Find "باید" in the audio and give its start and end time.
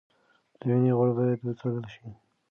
1.17-1.39